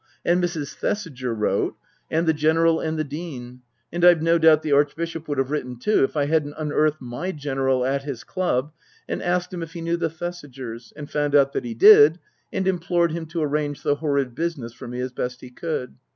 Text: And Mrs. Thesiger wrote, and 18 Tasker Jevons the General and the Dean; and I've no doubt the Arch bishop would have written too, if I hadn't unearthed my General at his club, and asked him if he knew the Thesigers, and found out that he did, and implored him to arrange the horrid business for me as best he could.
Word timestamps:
And 0.25 0.43
Mrs. 0.43 0.73
Thesiger 0.73 1.31
wrote, 1.31 1.77
and 2.09 2.25
18 2.25 2.25
Tasker 2.25 2.25
Jevons 2.25 2.25
the 2.25 2.33
General 2.33 2.79
and 2.79 2.97
the 2.97 3.03
Dean; 3.03 3.61
and 3.93 4.03
I've 4.03 4.23
no 4.23 4.39
doubt 4.39 4.63
the 4.63 4.71
Arch 4.71 4.95
bishop 4.95 5.27
would 5.27 5.37
have 5.37 5.51
written 5.51 5.77
too, 5.77 6.03
if 6.03 6.17
I 6.17 6.25
hadn't 6.25 6.55
unearthed 6.57 7.01
my 7.01 7.31
General 7.31 7.85
at 7.85 8.01
his 8.01 8.23
club, 8.23 8.71
and 9.07 9.21
asked 9.21 9.53
him 9.53 9.61
if 9.61 9.73
he 9.73 9.81
knew 9.81 9.97
the 9.97 10.09
Thesigers, 10.09 10.91
and 10.95 11.07
found 11.07 11.35
out 11.35 11.53
that 11.53 11.65
he 11.65 11.75
did, 11.75 12.17
and 12.51 12.67
implored 12.67 13.11
him 13.11 13.27
to 13.27 13.43
arrange 13.43 13.83
the 13.83 13.93
horrid 13.93 14.33
business 14.33 14.73
for 14.73 14.87
me 14.87 14.99
as 15.01 15.11
best 15.11 15.41
he 15.41 15.51
could. 15.51 15.93